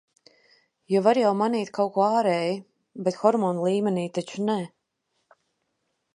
Jo 0.93 1.01
var 1.07 1.19
jau 1.23 1.33
mainīt 1.41 1.69
kaut 1.79 1.93
ko 1.97 2.07
ārēji, 2.21 2.57
bet 3.09 3.21
hormonu 3.25 3.69
līmenī 3.69 4.09
taču 4.19 4.49
ne. 4.51 4.59